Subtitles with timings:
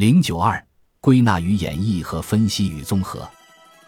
[0.00, 0.64] 零九二，
[1.02, 3.28] 归纳与演绎和分析与综合。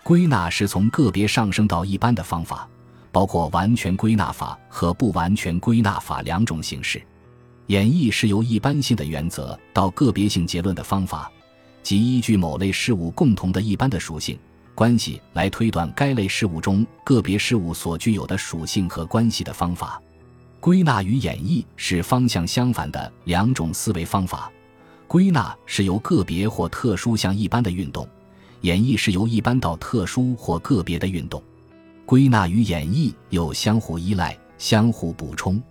[0.03, 2.69] 归纳是从个别上升到一般的方法，
[3.11, 7.03] 包括完全归纳法和不完全归纳法两种形式。
[7.69, 11.33] 演绎是由一般性的原则到个别性结论的方法，
[11.83, 14.38] 即依据某类事物共同的一般的属性
[14.74, 19.98] 关系来推断该类事物中个别事物所具有的属性和关系的方法。
[20.60, 24.52] 归纳与演绎是方向相反的两种思维方法。
[25.12, 28.09] 归纳是由个别或特殊向一般的运动，
[28.62, 31.43] 演绎是由一般到特殊或个别的运动。
[32.07, 35.62] 归纳与演绎又相互依赖、相互补充。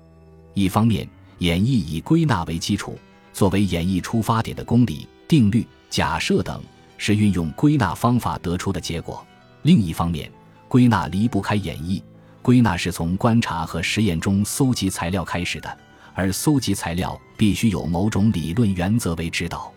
[0.53, 1.09] 一方面，
[1.39, 2.99] 演绎以归纳为基础，
[3.33, 6.61] 作为演绎出发点的公理、定律、假设等
[6.99, 9.25] 是运用归纳方法得出的结果；
[9.63, 10.31] 另一方面，
[10.67, 11.99] 归纳离不开演绎。
[12.43, 15.77] 归纳是从观察和实验中搜集材料开始的。
[16.13, 19.71] 而搜集材料必须有某种理论原则为指导。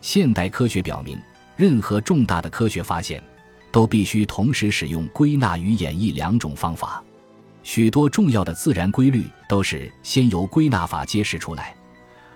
[0.00, 1.18] 现代科学表明，
[1.56, 3.22] 任何重大的科学发现
[3.70, 7.02] 都必须同时使用归纳与演绎两种方法。
[7.62, 11.74] 许多重要的自然规律都是先由归纳法揭示出来，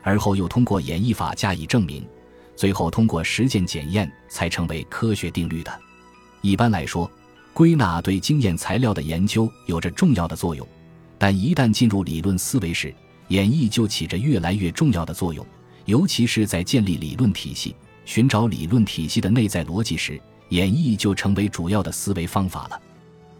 [0.02, 2.06] 而后又通过演绎法加以证明，
[2.54, 5.80] 最后通过实践检验才成为科学定律的。
[6.42, 7.10] 一般来说，
[7.54, 10.66] 归纳对经验材料的研究有着重要的作用，
[11.16, 12.92] 但一旦进入理论思维时，
[13.32, 15.44] 演绎就起着越来越重要的作用，
[15.86, 22.78] 尤其是在建立理论体系、寻找理论体系的内在逻辑时，演绎就成为主要的思维方法了。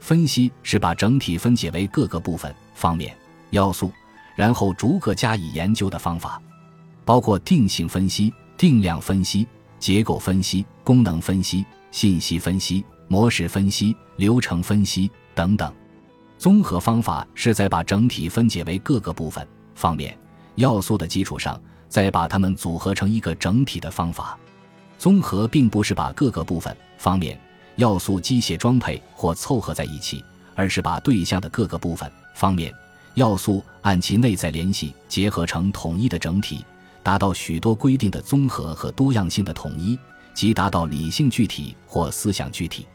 [0.00, 3.14] 分析是把整体分解为各个部分、方面、
[3.50, 3.92] 要素，
[4.34, 6.40] 然后逐个加以研究的方法，
[7.04, 9.46] 包括定性分析、定量分析、
[9.78, 15.70] 结构分析、功能分析、信息分析、模式分析、流程分析等等。
[16.38, 19.46] 综合方法是在把整体分解为各个部分。
[19.83, 20.16] 方面
[20.55, 24.38] 要素的基础上，再把它们组合成一个整体的方法。
[24.97, 27.36] 综合并不是把各个部分、方面、
[27.75, 32.72] 要素机械装配或凑合在一起，而是把对象的各个部分、方面、
[33.15, 36.64] 要素按其内在联系结合成统一的整体，
[37.03, 39.99] 达到许多规定的综合和多样性的统一，
[40.32, 42.87] 即达到理性具体或思想具体。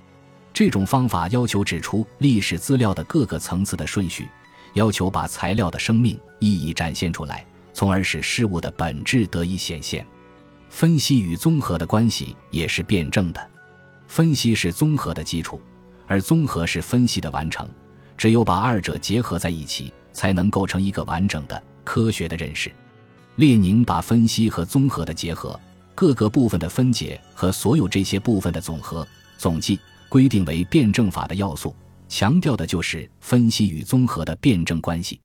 [0.54, 4.30] 这种方法要求指出历史资料的各个层次的顺序。
[4.78, 7.44] 要求把材料的生命意义展现出来，
[7.74, 10.06] 从而使事物的本质得以显现。
[10.70, 13.50] 分析与综合的关系也是辩证的。
[14.08, 15.60] 分析是综合的基础，
[16.06, 17.68] 而综合是分析的完成。
[18.16, 22.72] 只有把二者结合在一起，才能构成一个完整的科学的认识。
[23.38, 25.60] 列宁把分析和综合的结合、
[25.96, 31.76] 各个部分的分解和所有这些部分的总和、总计规定为辩证法的要素。
[32.08, 35.20] 强调的就是分析与综合的辩证关系。